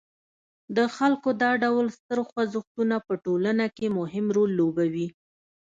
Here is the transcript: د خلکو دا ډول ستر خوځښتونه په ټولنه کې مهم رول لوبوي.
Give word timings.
د 0.75 0.77
خلکو 0.95 1.29
دا 1.43 1.51
ډول 1.63 1.85
ستر 1.97 2.19
خوځښتونه 2.29 2.95
په 3.07 3.13
ټولنه 3.25 3.65
کې 3.75 3.87
مهم 3.99 4.25
رول 4.35 4.51
لوبوي. 4.59 5.07